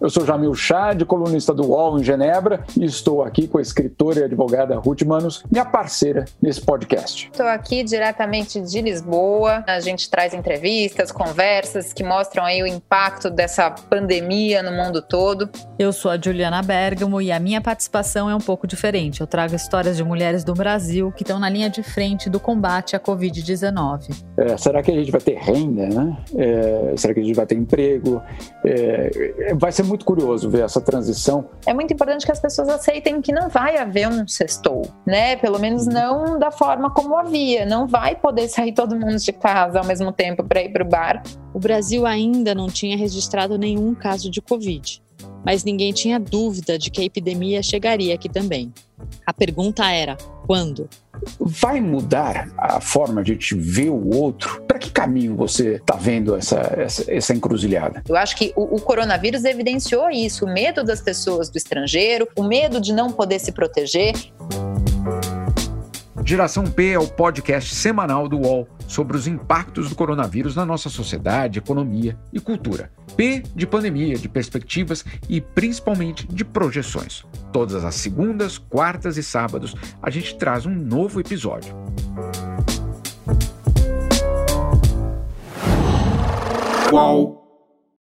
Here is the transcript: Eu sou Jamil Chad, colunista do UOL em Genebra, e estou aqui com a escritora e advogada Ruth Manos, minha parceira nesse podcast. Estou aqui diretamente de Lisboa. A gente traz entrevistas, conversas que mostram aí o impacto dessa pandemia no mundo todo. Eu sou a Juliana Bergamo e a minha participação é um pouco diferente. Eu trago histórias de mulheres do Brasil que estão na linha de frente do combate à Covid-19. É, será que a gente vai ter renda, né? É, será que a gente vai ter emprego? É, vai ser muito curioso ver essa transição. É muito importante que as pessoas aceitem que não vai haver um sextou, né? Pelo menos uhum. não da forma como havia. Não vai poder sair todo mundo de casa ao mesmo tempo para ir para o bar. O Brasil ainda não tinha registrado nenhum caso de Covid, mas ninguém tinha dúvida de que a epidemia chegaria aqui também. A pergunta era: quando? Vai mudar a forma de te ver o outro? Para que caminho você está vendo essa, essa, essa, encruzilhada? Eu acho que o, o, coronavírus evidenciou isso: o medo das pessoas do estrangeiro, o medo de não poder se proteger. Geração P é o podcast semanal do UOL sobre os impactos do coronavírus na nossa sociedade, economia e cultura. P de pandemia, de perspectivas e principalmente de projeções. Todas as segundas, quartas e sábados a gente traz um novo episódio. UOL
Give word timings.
Eu 0.00 0.08
sou 0.08 0.24
Jamil 0.24 0.54
Chad, 0.54 1.02
colunista 1.06 1.52
do 1.52 1.70
UOL 1.70 1.98
em 1.98 2.04
Genebra, 2.04 2.64
e 2.76 2.84
estou 2.84 3.20
aqui 3.20 3.48
com 3.48 3.58
a 3.58 3.62
escritora 3.62 4.20
e 4.20 4.22
advogada 4.22 4.78
Ruth 4.78 5.02
Manos, 5.02 5.42
minha 5.50 5.64
parceira 5.64 6.24
nesse 6.40 6.60
podcast. 6.60 7.28
Estou 7.32 7.46
aqui 7.46 7.82
diretamente 7.82 8.60
de 8.60 8.80
Lisboa. 8.80 9.64
A 9.66 9.80
gente 9.80 10.08
traz 10.08 10.32
entrevistas, 10.34 11.10
conversas 11.10 11.92
que 11.92 12.04
mostram 12.04 12.44
aí 12.44 12.62
o 12.62 12.66
impacto 12.66 13.28
dessa 13.28 13.68
pandemia 13.72 14.62
no 14.62 14.70
mundo 14.70 15.02
todo. 15.02 15.50
Eu 15.76 15.92
sou 15.92 16.12
a 16.12 16.16
Juliana 16.16 16.62
Bergamo 16.62 17.20
e 17.20 17.32
a 17.32 17.40
minha 17.40 17.60
participação 17.60 18.30
é 18.30 18.34
um 18.36 18.40
pouco 18.40 18.68
diferente. 18.68 19.20
Eu 19.20 19.26
trago 19.26 19.56
histórias 19.56 19.96
de 19.96 20.04
mulheres 20.04 20.44
do 20.44 20.54
Brasil 20.54 21.10
que 21.10 21.24
estão 21.24 21.40
na 21.40 21.50
linha 21.50 21.68
de 21.68 21.82
frente 21.82 22.30
do 22.30 22.38
combate 22.38 22.94
à 22.94 23.00
Covid-19. 23.00 24.14
É, 24.36 24.56
será 24.56 24.80
que 24.80 24.92
a 24.92 24.94
gente 24.94 25.10
vai 25.10 25.20
ter 25.20 25.38
renda, 25.38 25.88
né? 25.88 26.16
É, 26.36 26.94
será 26.96 27.12
que 27.12 27.18
a 27.18 27.24
gente 27.24 27.34
vai 27.34 27.46
ter 27.46 27.56
emprego? 27.56 28.22
É, 28.64 29.54
vai 29.56 29.72
ser 29.72 29.87
muito 29.88 30.04
curioso 30.04 30.48
ver 30.48 30.64
essa 30.64 30.80
transição. 30.80 31.48
É 31.66 31.74
muito 31.74 31.92
importante 31.92 32.24
que 32.24 32.32
as 32.32 32.40
pessoas 32.40 32.68
aceitem 32.68 33.20
que 33.20 33.32
não 33.32 33.48
vai 33.48 33.76
haver 33.76 34.08
um 34.08 34.26
sextou, 34.28 34.82
né? 35.06 35.36
Pelo 35.36 35.58
menos 35.58 35.86
uhum. 35.86 35.92
não 35.92 36.38
da 36.38 36.50
forma 36.50 36.90
como 36.90 37.16
havia. 37.16 37.64
Não 37.66 37.86
vai 37.86 38.14
poder 38.14 38.48
sair 38.48 38.72
todo 38.72 38.94
mundo 38.94 39.16
de 39.16 39.32
casa 39.32 39.78
ao 39.78 39.84
mesmo 39.84 40.12
tempo 40.12 40.44
para 40.44 40.62
ir 40.62 40.70
para 40.70 40.84
o 40.84 40.88
bar. 40.88 41.22
O 41.52 41.58
Brasil 41.58 42.06
ainda 42.06 42.54
não 42.54 42.68
tinha 42.68 42.96
registrado 42.96 43.58
nenhum 43.58 43.94
caso 43.94 44.30
de 44.30 44.40
Covid, 44.40 45.02
mas 45.44 45.64
ninguém 45.64 45.92
tinha 45.92 46.20
dúvida 46.20 46.78
de 46.78 46.90
que 46.90 47.00
a 47.00 47.04
epidemia 47.04 47.62
chegaria 47.62 48.14
aqui 48.14 48.28
também. 48.28 48.72
A 49.26 49.32
pergunta 49.32 49.90
era: 49.90 50.16
quando? 50.46 50.88
Vai 51.40 51.80
mudar 51.80 52.48
a 52.56 52.80
forma 52.80 53.22
de 53.22 53.36
te 53.36 53.54
ver 53.54 53.90
o 53.90 54.16
outro? 54.16 54.62
Para 54.78 54.86
que 54.86 54.92
caminho 54.92 55.34
você 55.34 55.74
está 55.74 55.96
vendo 55.96 56.36
essa, 56.36 56.72
essa, 56.76 57.04
essa, 57.12 57.34
encruzilhada? 57.34 58.00
Eu 58.08 58.16
acho 58.16 58.36
que 58.36 58.52
o, 58.54 58.76
o, 58.76 58.80
coronavírus 58.80 59.44
evidenciou 59.44 60.08
isso: 60.08 60.44
o 60.44 60.48
medo 60.48 60.84
das 60.84 61.00
pessoas 61.00 61.50
do 61.50 61.58
estrangeiro, 61.58 62.28
o 62.36 62.44
medo 62.44 62.80
de 62.80 62.92
não 62.92 63.10
poder 63.10 63.40
se 63.40 63.50
proteger. 63.50 64.14
Geração 66.24 66.64
P 66.64 66.90
é 66.90 66.98
o 66.98 67.08
podcast 67.08 67.74
semanal 67.74 68.28
do 68.28 68.38
UOL 68.38 68.68
sobre 68.86 69.16
os 69.16 69.26
impactos 69.26 69.88
do 69.88 69.96
coronavírus 69.96 70.54
na 70.54 70.64
nossa 70.64 70.88
sociedade, 70.88 71.58
economia 71.58 72.16
e 72.32 72.38
cultura. 72.38 72.92
P 73.16 73.42
de 73.56 73.66
pandemia, 73.66 74.16
de 74.16 74.28
perspectivas 74.28 75.04
e 75.28 75.40
principalmente 75.40 76.24
de 76.28 76.44
projeções. 76.44 77.24
Todas 77.52 77.84
as 77.84 77.96
segundas, 77.96 78.58
quartas 78.58 79.16
e 79.16 79.24
sábados 79.24 79.74
a 80.00 80.08
gente 80.08 80.36
traz 80.36 80.66
um 80.66 80.74
novo 80.74 81.18
episódio. 81.18 81.74
UOL 86.90 87.37